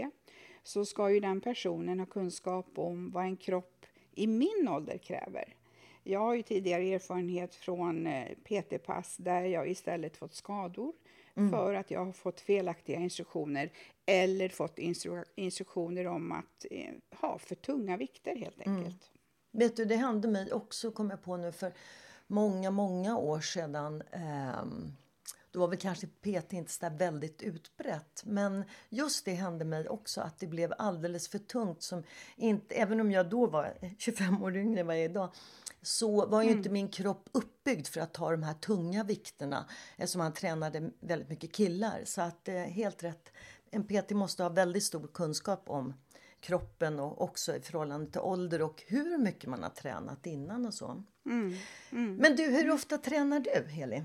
så 0.63 0.85
ska 0.85 1.11
ju 1.11 1.21
den 1.21 1.41
personen 1.41 1.99
ha 1.99 2.07
kunskap 2.07 2.79
om 2.79 3.11
vad 3.11 3.25
en 3.25 3.37
kropp 3.37 3.87
i 4.15 4.27
min 4.27 4.69
ålder 4.69 4.99
kräver. 4.99 5.57
Jag 6.03 6.21
har 6.21 6.35
ju 6.35 6.43
tidigare 6.43 6.83
erfarenhet 6.83 7.55
från 7.55 8.07
eh, 8.07 8.29
PT-pass 8.45 9.17
där 9.17 9.43
jag 9.43 9.71
istället 9.71 10.17
fått 10.17 10.35
skador 10.35 10.93
för 11.51 11.75
att 11.75 11.91
jag 11.91 12.05
har 12.05 12.13
fått 12.13 12.41
felaktiga 12.41 12.99
instruktioner 12.99 13.71
eller 14.07 14.49
fått 14.49 14.79
instru- 14.79 15.25
instruktioner 15.35 16.07
om 16.07 16.33
att 16.33 16.67
eh, 16.71 16.95
ha 17.21 17.39
för 17.39 17.55
tunga 17.55 17.97
vikter 17.97 18.37
helt 18.37 18.61
enkelt. 18.61 19.11
Vet 19.53 19.77
du, 19.77 19.85
det 19.85 19.97
hände 19.97 20.29
mig 20.29 20.53
också, 20.53 20.91
kom 20.91 21.11
jag 21.11 21.23
på 21.23 21.37
nu, 21.37 21.53
för 21.53 21.73
många, 22.27 22.71
många 22.71 23.17
år 23.19 23.41
sedan. 23.41 24.03
ehm, 24.13 24.93
då 25.51 25.61
var 25.61 25.69
väl 25.69 25.79
kanske 25.79 26.07
PT 26.07 26.53
inte 26.53 26.73
så 26.73 26.91
väldigt 26.91 27.43
utbrett. 27.43 28.23
Men 28.25 28.65
just 28.89 29.25
det 29.25 29.35
hände 29.35 29.65
mig 29.65 29.89
också, 29.89 30.21
att 30.21 30.39
det 30.39 30.47
blev 30.47 30.73
alldeles 30.79 31.29
för 31.29 31.39
tungt. 31.39 31.83
Som 31.83 32.03
inte, 32.37 32.75
även 32.75 33.01
om 33.01 33.11
jag 33.11 33.31
då 33.31 33.47
var 33.47 33.79
25 33.99 34.43
år 34.43 34.57
yngre 34.57 34.81
än 34.81 34.87
vad 34.87 34.97
jag 34.97 35.05
är 35.05 35.09
idag, 35.09 35.35
så 35.83 36.27
var 36.27 36.43
ju 36.43 36.51
inte 36.51 36.71
min 36.71 36.89
kropp 36.89 37.29
uppbyggd 37.33 37.87
för 37.87 38.01
att 38.01 38.15
ta 38.15 38.31
de 38.31 38.43
här 38.43 38.55
tunga 38.55 39.05
vikterna. 39.05 39.69
Eftersom 39.97 40.19
man 40.19 40.33
tränade 40.33 40.91
väldigt 41.01 41.29
mycket 41.29 41.53
killar. 41.53 42.03
Så 42.05 42.23
att 42.23 42.49
eh, 42.49 42.55
helt 42.55 43.03
rätt, 43.03 43.33
en 43.71 43.85
PT 43.85 44.11
måste 44.11 44.43
ha 44.43 44.51
väldigt 44.51 44.85
stor 44.85 45.09
kunskap 45.15 45.71
om 45.71 45.95
kroppen 46.41 47.01
och 47.01 47.23
också 47.23 47.57
i 47.57 47.61
förhållande 47.61 48.11
till 48.11 48.21
ålder 48.21 48.63
och 48.63 48.83
hur 48.87 49.19
mycket 49.19 49.51
man 49.51 49.63
har 49.63 49.71
tränat 49.71 50.27
innan 50.27 50.67
och 50.67 50.75
så. 50.75 51.03
Men 52.21 52.37
du, 52.37 52.43
hur 52.43 52.71
ofta 52.71 52.99
tränar 52.99 53.41
du, 53.41 53.71
Heli? 53.71 54.03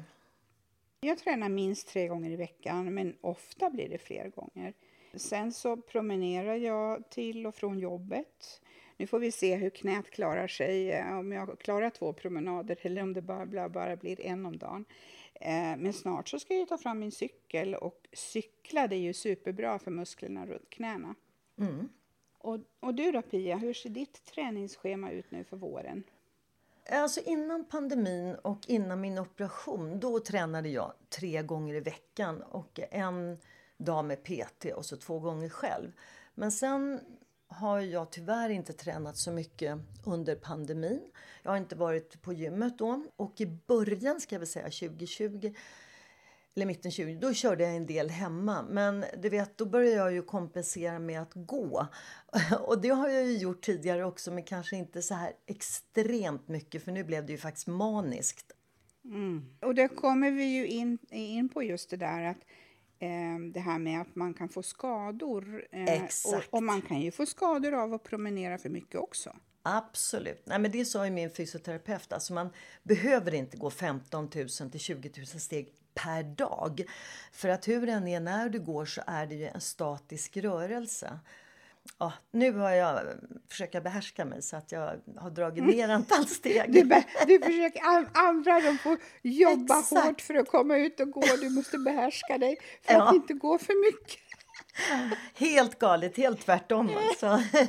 Jag 1.00 1.18
tränar 1.18 1.50
minst 1.50 1.88
tre 1.88 2.08
gånger 2.08 2.32
i 2.32 2.36
veckan, 2.36 2.94
men 2.94 3.16
ofta 3.22 3.70
blir 3.70 3.90
det 3.90 3.98
fler 3.98 4.30
gånger. 4.30 4.74
Sen 5.14 5.52
så 5.54 5.78
promenerar 5.78 6.56
jag 6.56 7.10
till 7.10 7.48
och 7.48 7.56
från 7.56 7.80
jobbet. 7.80 8.62
Nu 8.98 9.08
får 9.08 9.20
vi 9.20 9.32
se 9.32 9.56
hur 9.56 9.70
knät 9.70 10.12
klarar 10.12 10.48
sig, 10.48 10.92
eh, 10.92 11.18
om 11.20 11.32
jag 11.32 11.60
klarar 11.60 11.90
två 11.90 12.14
promenader 12.14 12.78
eller 12.82 13.02
om 13.02 13.14
det 13.14 13.22
bara, 13.22 13.70
bara, 13.70 13.96
blir 13.96 14.22
en 14.22 14.46
om 14.46 14.58
dagen. 14.58 14.86
Eh, 15.34 15.78
Men 15.78 15.94
snart 15.94 16.30
så 16.30 16.40
ska 16.40 16.56
jag 16.56 16.68
ta 16.68 16.78
fram 16.78 17.00
min 17.00 17.12
cykel 17.12 17.76
och 17.76 18.08
cykla, 18.14 18.88
det 18.88 18.96
är 18.96 19.00
ju 19.00 19.14
superbra 19.14 19.80
för 19.80 19.92
musklerna 19.92 20.46
runt 20.46 20.70
knäna. 20.70 21.16
Och, 22.38 22.60
och 22.80 22.94
du 22.96 23.12
då 23.12 23.22
Pia, 23.22 23.58
hur 23.58 23.74
ser 23.74 23.90
ditt 23.90 24.26
träningsschema 24.26 25.12
ut 25.12 25.32
nu 25.32 25.44
för 25.44 25.58
våren? 25.58 26.04
Alltså 26.90 27.20
innan 27.20 27.66
pandemin 27.66 28.36
och 28.36 28.60
innan 28.68 29.02
min 29.02 29.20
operation, 29.20 30.00
då 30.00 30.20
tränade 30.20 30.70
jag 30.70 30.94
tre 31.10 31.42
gånger 31.42 31.76
i 31.76 31.80
veckan 31.80 32.42
och 32.42 32.80
en 32.92 33.38
dag 33.78 34.06
med 34.06 34.24
PT 34.24 34.66
och 34.76 34.86
så 34.86 34.98
två 34.98 35.20
gånger 35.20 35.50
själv. 35.50 35.92
Men 36.36 36.52
sen 36.52 37.00
har 37.48 37.80
jag 37.80 38.12
tyvärr 38.12 38.50
inte 38.50 38.74
tränat 38.74 39.18
så 39.18 39.32
mycket 39.32 39.80
under 40.04 40.36
pandemin. 40.36 41.02
Jag 41.44 41.52
har 41.52 41.58
inte 41.58 41.76
varit 41.76 42.22
på 42.22 42.34
gymmet 42.34 42.78
då 42.78 43.06
och 43.16 43.42
i 43.42 43.46
början 43.46 44.22
ska 44.22 44.36
jag 44.36 44.40
väl 44.40 44.48
säga 44.48 44.66
2020 44.90 45.54
eller 46.56 46.66
mitten 46.66 46.92
20, 46.92 47.16
då 47.16 47.34
körde 47.34 47.64
jag 47.64 47.76
en 47.76 47.86
del 47.86 48.10
hemma. 48.10 48.66
Men 48.70 49.06
du 49.18 49.30
vet, 49.30 49.58
då 49.58 49.66
började 49.66 49.96
jag 49.96 50.14
ju 50.14 50.22
kompensera 50.22 51.00
med 51.00 51.22
att 51.22 51.32
gå. 51.34 51.88
Och 52.60 52.82
det 52.82 52.90
har 52.90 53.10
jag 53.10 53.26
ju 53.26 53.38
gjort 53.38 53.62
tidigare 53.62 54.06
också, 54.06 54.32
men 54.32 54.44
kanske 54.44 54.76
inte 54.76 55.02
så 55.02 55.14
här 55.14 55.34
extremt 55.46 56.48
mycket, 56.48 56.84
för 56.84 56.92
nu 56.92 57.04
blev 57.04 57.26
det 57.26 57.32
ju 57.32 57.38
faktiskt 57.38 57.68
maniskt. 57.68 58.52
Och 59.62 59.76
där 59.76 59.88
kommer 59.88 60.32
vi 60.32 60.44
ju 60.44 60.68
in, 60.68 60.98
in 61.12 61.50
på 61.50 61.64
just 61.64 61.90
det 61.90 61.98
där 61.98 62.24
att 62.24 62.46
eh, 63.00 63.40
det 63.54 63.60
här 63.60 63.80
med 63.80 64.02
att 64.02 64.16
man 64.16 64.34
kan 64.34 64.50
få 64.50 64.64
skador. 64.64 65.68
Eh, 65.72 66.04
Exakt. 66.04 66.48
Och, 66.48 66.58
och 66.58 66.64
man 66.64 66.82
kan 66.82 67.02
ju 67.02 67.12
få 67.12 67.26
skador 67.26 67.74
av 67.74 67.94
att 67.94 68.04
promenera 68.04 68.58
för 68.58 68.70
mycket 68.70 68.96
också. 68.96 69.36
Absolut. 69.64 70.44
Nej, 70.46 70.60
men 70.60 70.72
det 70.72 70.86
sa 70.86 71.06
ju 71.06 71.12
min 71.12 71.30
fysioterapeut. 71.30 72.14
Alltså 72.14 72.34
man 72.34 72.50
behöver 72.84 73.34
inte 73.34 73.58
gå 73.58 73.70
15 73.70 74.30
000 74.36 74.72
till 74.72 74.80
20 74.80 75.12
000 75.18 75.26
steg 75.26 75.74
per 75.96 76.24
dag. 76.24 76.82
För 77.32 77.50
att 77.50 77.68
hur 77.68 77.86
den 77.86 78.08
är 78.08 78.20
när 78.20 78.50
du 78.50 78.60
går 78.60 78.86
så 78.86 79.02
är 79.08 79.28
det 79.28 79.36
ju 79.36 79.46
en 79.46 79.62
statisk 79.62 80.38
rörelse. 80.38 81.20
ja, 81.98 82.14
nu 82.32 82.52
har 82.52 82.72
jag 82.72 83.00
försökt 83.50 83.84
behärska 83.84 84.26
mig 84.26 84.42
så 84.42 84.56
att 84.56 84.72
jag 84.72 85.00
har 85.18 85.30
dragit 85.30 85.64
ner 85.64 85.90
antal 85.90 86.28
steg. 86.28 86.74
Du, 86.74 86.82
du 87.28 87.40
försöker, 87.40 87.82
andra 88.14 88.60
de 88.60 88.78
får 88.78 88.98
jobba 89.22 89.80
Exakt. 89.80 90.06
hårt 90.06 90.22
för 90.22 90.36
att 90.36 90.50
komma 90.50 90.78
ut 90.78 91.00
och 91.00 91.12
gå. 91.12 91.22
Du 91.42 91.50
måste 91.50 91.78
behärska 91.78 92.38
dig 92.38 92.58
för 92.82 92.94
ja. 92.94 93.08
att 93.08 93.16
inte 93.16 93.34
gå 93.34 93.58
för 93.58 93.92
mycket. 93.92 94.20
Helt 95.36 95.80
galet, 95.80 96.18
helt 96.18 96.46
tvärtom 96.46 96.90
alltså. 96.98 97.42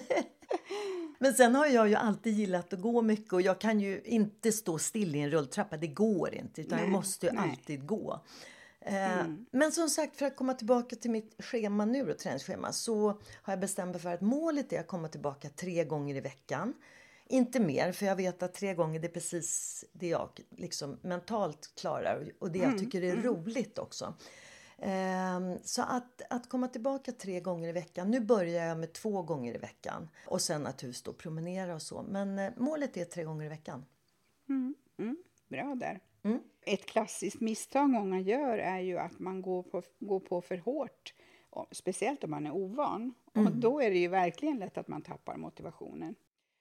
Men 1.19 1.35
sen 1.35 1.55
har 1.55 1.67
jag 1.67 1.89
ju 1.89 1.95
alltid 1.95 2.35
gillat 2.35 2.73
att 2.73 2.81
gå 2.81 3.03
mycket 3.03 3.33
och 3.33 3.43
jag 3.43 3.59
kan 3.59 3.81
ju 3.81 4.01
inte 4.05 4.53
stå 4.53 4.79
still 4.79 5.15
i 5.15 5.21
en 5.21 5.31
rulltrappa. 5.31 5.77
Det 5.77 5.87
går 5.87 6.35
inte, 6.35 6.61
utan 6.61 6.77
nej, 6.77 6.85
jag 6.87 6.93
måste 6.93 7.27
ju 7.27 7.33
nej. 7.33 7.51
alltid 7.51 7.87
gå. 7.87 8.21
Eh, 8.81 9.21
mm. 9.21 9.47
Men 9.51 9.73
som 9.73 9.89
sagt, 9.89 10.17
för 10.17 10.27
att 10.27 10.37
komma 10.37 10.55
tillbaka 10.55 10.97
till 10.97 11.11
mitt 11.11 11.35
schema 11.39 11.85
nu, 11.85 12.05
då, 12.05 12.15
träningsschema, 12.15 12.73
så 12.73 13.09
har 13.43 13.53
jag 13.53 13.61
bestämt 13.61 13.93
mig 13.93 14.01
för 14.01 14.15
att 14.15 14.21
målet 14.21 14.73
är 14.73 14.81
att 14.81 14.87
komma 14.87 15.09
tillbaka 15.09 15.49
tre 15.49 15.85
gånger 15.85 16.15
i 16.15 16.21
veckan. 16.21 16.75
Inte 17.29 17.61
mer, 17.61 17.93
för 17.93 18.07
jag 18.07 18.17
vet 18.17 18.43
att 18.43 18.55
tre 18.55 18.75
gånger 18.75 19.01
det 19.01 19.07
är 19.07 19.13
precis 19.13 19.85
det 19.93 20.09
jag 20.09 20.41
liksom 20.57 20.99
mentalt 21.03 21.71
klarar 21.81 22.33
och 22.39 22.51
det 22.51 22.59
jag 22.59 22.69
mm, 22.69 22.79
tycker 22.79 23.03
är 23.03 23.13
mm. 23.13 23.25
roligt 23.25 23.79
också. 23.79 24.15
Ehm, 24.79 25.59
så 25.63 25.83
att, 25.83 26.23
att 26.31 26.49
komma 26.49 26.69
tillbaka 26.69 27.13
tre 27.13 27.41
gånger 27.41 27.69
i 27.69 27.73
veckan. 27.73 28.11
Nu 28.11 28.21
börjar 28.21 28.67
jag 28.67 28.79
med 28.79 28.93
två 28.93 29.23
gånger 29.23 29.55
i 29.55 29.59
veckan. 29.59 30.09
Och 30.27 30.41
sen 30.41 30.63
naturligtvis 30.63 31.03
då 31.03 31.13
promenera 31.13 31.75
och 31.75 31.83
så. 31.83 32.03
Men 32.03 32.39
eh, 32.39 32.53
målet 32.57 32.97
är 32.97 33.05
tre 33.05 33.25
gånger 33.25 33.47
i 33.47 33.49
veckan. 33.49 33.85
Mm, 34.49 34.75
mm, 34.99 35.17
bra 35.49 35.75
där. 35.75 36.01
Mm. 36.23 36.41
Ett 36.67 36.87
klassiskt 36.87 37.41
misstag 37.41 37.91
många 37.91 38.21
gör 38.21 38.59
är 38.59 38.79
ju 38.79 38.99
att 38.99 39.19
man 39.19 39.43
går 39.43 39.63
på, 39.63 39.83
går 39.99 40.21
på 40.21 40.41
för 40.41 40.57
hårt. 40.57 41.15
Speciellt 41.71 42.25
om 42.25 42.31
man 42.31 42.47
är 42.47 42.51
ovan. 42.51 43.15
Och 43.25 43.37
mm. 43.37 43.61
då 43.61 43.81
är 43.81 43.91
det 43.91 43.99
ju 43.99 44.09
verkligen 44.09 44.59
lätt 44.59 44.79
att 44.79 44.89
man 44.89 45.03
tappar 45.03 45.37
motivationen. 45.37 46.15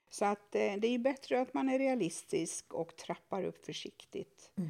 Så 0.10 0.26
att 0.26 0.56
eh, 0.56 0.74
det 0.78 0.88
är 0.88 1.00
bättre 1.00 1.42
att 1.42 1.54
man 1.54 1.70
är 1.70 1.80
realistisk 1.80 2.74
och 2.74 2.96
trappar 2.96 3.44
upp 3.44 3.66
försiktigt. 3.66 4.52
Mm. 4.58 4.70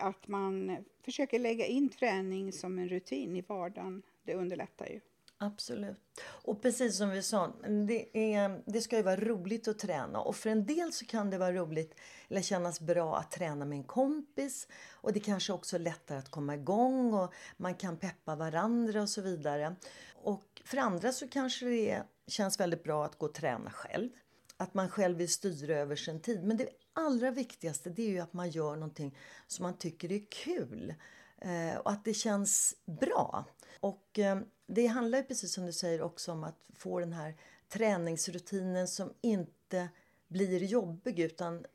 Att 0.00 0.28
man 0.28 0.84
försöker 1.04 1.38
lägga 1.38 1.66
in 1.66 1.88
träning 1.88 2.52
som 2.52 2.78
en 2.78 2.88
rutin 2.88 3.36
i 3.36 3.40
vardagen. 3.40 4.02
Det 4.22 4.34
underlättar 4.34 4.86
ju. 4.86 5.00
Absolut. 5.42 5.96
Och 6.22 6.62
precis 6.62 6.96
som 6.96 7.10
vi 7.10 7.22
sa, 7.22 7.52
det, 7.88 8.34
är, 8.34 8.62
det 8.66 8.80
ska 8.80 8.96
ju 8.96 9.02
vara 9.02 9.16
roligt 9.16 9.68
att 9.68 9.78
träna. 9.78 10.20
Och 10.20 10.36
för 10.36 10.50
en 10.50 10.66
del 10.66 10.92
så 10.92 11.06
kan 11.06 11.30
det 11.30 11.38
vara 11.38 11.52
roligt 11.52 11.94
eller 12.28 12.42
kännas 12.42 12.80
bra 12.80 13.16
att 13.16 13.30
träna 13.30 13.64
med 13.64 13.76
en 13.76 13.84
kompis. 13.84 14.68
Och 14.90 15.12
det 15.12 15.20
kanske 15.20 15.52
också 15.52 15.76
är 15.76 15.80
lättare 15.80 16.18
att 16.18 16.30
komma 16.30 16.54
igång 16.54 17.14
och 17.14 17.34
man 17.56 17.74
kan 17.74 17.96
peppa 17.96 18.36
varandra 18.36 19.02
och 19.02 19.08
så 19.08 19.22
vidare. 19.22 19.76
Och 20.14 20.62
för 20.64 20.76
andra 20.76 21.12
så 21.12 21.28
kanske 21.28 21.66
det 21.66 22.02
känns 22.26 22.60
väldigt 22.60 22.84
bra 22.84 23.04
att 23.04 23.18
gå 23.18 23.26
och 23.26 23.34
träna 23.34 23.70
själv. 23.70 24.10
Att 24.56 24.74
man 24.74 24.88
själv 24.88 25.18
vill 25.18 25.32
styra 25.32 25.76
över 25.76 25.96
sin 25.96 26.20
tid. 26.20 26.44
Men 26.44 26.56
det 26.56 26.68
allra 27.00 27.30
viktigaste 27.30 27.90
det 27.90 28.02
är 28.02 28.10
ju 28.10 28.18
att 28.18 28.32
man 28.32 28.50
gör 28.50 28.76
någonting 28.76 29.16
som 29.46 29.62
man 29.62 29.78
tycker 29.78 30.12
är 30.12 30.22
kul. 30.30 30.94
Eh, 31.38 31.76
och 31.76 31.90
att 31.90 32.04
det 32.04 32.14
känns 32.14 32.76
bra. 32.84 33.44
Och 33.80 34.18
eh, 34.18 34.38
det 34.66 34.86
handlar 34.86 35.18
ju 35.18 35.24
precis 35.24 35.52
som 35.52 35.66
du 35.66 35.72
säger 35.72 36.02
också 36.02 36.32
om 36.32 36.44
att 36.44 36.56
få 36.74 37.00
den 37.00 37.12
här 37.12 37.36
träningsrutinen 37.68 38.88
som 38.88 39.12
inte 39.20 39.88
blir 40.28 40.64
jobbig 40.64 41.20
utan 41.20 41.66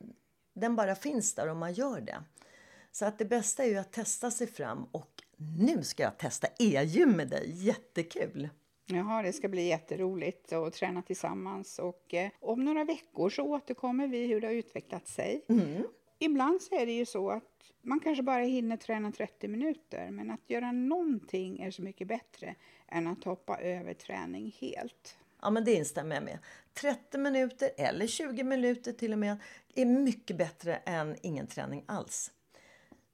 den 0.54 0.76
bara 0.76 0.96
finns 0.96 1.36
där 1.36 1.48
om 1.48 1.58
man 1.58 1.74
gör 1.74 2.02
det. 2.02 2.24
Så 2.92 3.06
att 3.06 3.18
det 3.18 3.26
bästa 3.26 3.64
är 3.64 3.68
ju 3.68 3.78
att 3.78 3.92
testa 3.92 4.32
sig 4.32 4.48
fram 4.48 4.86
och 4.92 5.24
nu 5.38 5.84
ska 5.84 6.04
jag 6.04 6.18
testa 6.18 6.48
e-gym 6.60 7.12
med 7.12 7.28
dig. 7.28 7.52
Jättekul! 7.54 8.50
Jaha, 8.88 9.22
det 9.22 9.34
ska 9.34 9.48
bli 9.48 9.68
jätteroligt 9.68 10.54
att 10.54 10.74
träna 10.74 11.02
tillsammans 11.02 11.80
och 11.80 12.14
eh, 12.14 12.30
om 12.40 12.66
några 12.66 12.84
veckor 12.84 13.30
så 13.30 13.44
återkommer 13.44 14.08
vi 14.08 14.28
hur 14.28 14.42
det 14.42 14.48
har 14.48 14.54
utvecklat 14.54 15.08
sig. 15.08 15.46
Mm. 15.50 15.84
Ibland 16.20 16.62
så 16.62 16.76
är 16.76 16.86
det 16.86 16.92
ju 16.92 17.06
så 17.06 17.30
att 17.30 17.72
man 17.82 18.00
kanske 18.00 18.24
bara 18.24 18.44
hinner 18.44 18.78
träna 18.78 19.12
30 19.12 19.48
minuter 19.48 20.12
men 20.12 20.32
att 20.32 20.50
göra 20.50 20.72
någonting 20.72 21.60
är 21.60 21.72
så 21.72 21.82
mycket 21.82 22.08
bättre 22.08 22.56
än 22.88 23.08
att 23.08 23.24
hoppa 23.24 23.58
över 23.58 23.94
träning 23.94 24.56
helt. 24.62 25.18
Ja, 25.42 25.50
men 25.50 25.66
det 25.66 25.74
instämmer 25.74 26.16
jag 26.16 26.24
med. 26.24 26.40
30 26.74 27.18
minuter 27.18 27.70
eller 27.78 28.08
20 28.08 28.44
minuter 28.44 28.94
till 28.94 29.14
och 29.14 29.20
med 29.20 29.38
är 29.76 29.86
mycket 29.86 30.38
bättre 30.38 30.76
än 30.76 31.16
ingen 31.22 31.48
träning 31.48 31.84
alls. 31.86 32.32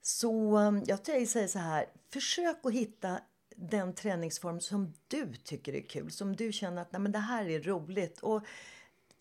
Så 0.02 0.58
um, 0.58 0.82
jag 0.86 1.06
säger 1.06 1.46
så 1.46 1.58
här, 1.58 1.86
försök 2.12 2.56
att 2.62 2.72
hitta 2.72 3.18
den 3.56 3.94
träningsform 3.94 4.60
som 4.60 4.94
du 5.08 5.34
tycker 5.34 5.74
är 5.74 5.88
kul, 5.88 6.10
som 6.10 6.36
du 6.36 6.52
känner 6.52 6.82
att 6.82 6.92
Nej, 6.92 7.00
men 7.00 7.12
det 7.12 7.18
här 7.18 7.48
är 7.48 7.62
roligt. 7.62 8.20
Och 8.20 8.46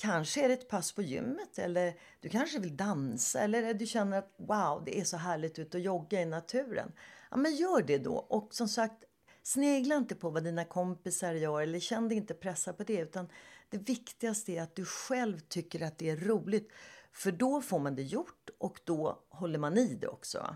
Kanske 0.01 0.43
är 0.43 0.47
det 0.47 0.53
ett 0.53 0.67
pass 0.67 0.91
på 0.91 1.01
gymmet 1.01 1.59
eller 1.59 1.93
du 2.19 2.29
kanske 2.29 2.59
vill 2.59 2.77
dansa 2.77 3.39
eller 3.39 3.73
du 3.73 3.85
känner 3.85 4.17
att 4.17 4.33
wow, 4.37 4.83
det 4.85 4.99
är 4.99 5.03
så 5.03 5.17
härligt 5.17 5.59
ut 5.59 5.73
och 5.73 5.79
jogga 5.79 6.21
i 6.21 6.25
naturen. 6.25 6.91
Ja, 7.31 7.37
men 7.37 7.55
gör 7.55 7.81
det 7.81 7.97
då. 7.97 8.13
Och 8.13 8.53
som 8.53 8.67
sagt, 8.67 9.03
snegla 9.43 9.95
inte 9.95 10.15
på 10.15 10.29
vad 10.29 10.43
dina 10.43 10.65
kompisar 10.65 11.33
gör 11.33 11.61
eller 11.61 11.79
känn 11.79 12.09
dig 12.09 12.17
inte 12.17 12.33
pressad 12.33 12.77
på 12.77 12.83
det. 12.83 12.99
Utan 12.99 13.27
det 13.69 13.77
viktigaste 13.77 14.51
är 14.51 14.61
att 14.61 14.75
du 14.75 14.85
själv 14.85 15.39
tycker 15.39 15.81
att 15.81 15.97
det 15.97 16.09
är 16.09 16.17
roligt. 16.17 16.71
För 17.11 17.31
då 17.31 17.61
får 17.61 17.79
man 17.79 17.95
det 17.95 18.03
gjort 18.03 18.49
och 18.57 18.79
då 18.83 19.23
håller 19.29 19.59
man 19.59 19.77
i 19.77 19.95
det 19.95 20.07
också. 20.07 20.55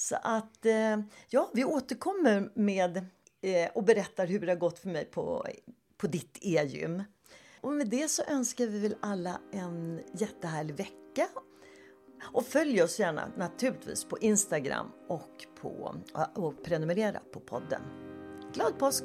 Så 0.00 0.16
att, 0.22 0.66
eh, 0.66 1.00
ja, 1.28 1.50
vi 1.54 1.64
återkommer 1.64 2.50
med 2.54 2.96
eh, 3.40 3.70
och 3.74 3.84
berättar 3.84 4.26
hur 4.26 4.40
det 4.40 4.52
har 4.52 4.58
gått 4.58 4.78
för 4.78 4.88
mig 4.88 5.04
på, 5.04 5.46
på 5.96 6.06
ditt 6.06 6.38
e-gym. 6.40 7.02
Och 7.60 7.72
med 7.72 7.88
det 7.88 8.08
så 8.10 8.22
önskar 8.22 8.66
vi 8.66 8.78
väl 8.78 8.96
alla 9.00 9.40
en 9.52 10.00
jättehärlig 10.12 10.74
vecka. 10.74 11.28
Och 12.32 12.46
följ 12.46 12.82
oss 12.82 12.98
gärna 12.98 13.32
naturligtvis 13.36 14.04
på 14.04 14.18
Instagram 14.18 14.86
och, 15.08 15.46
på, 15.60 15.94
och 16.34 16.64
prenumerera 16.64 17.20
på 17.32 17.40
podden. 17.40 17.82
Glad 18.54 18.78
påsk! 18.78 19.04